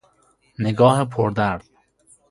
[0.59, 1.65] نگاه پردرد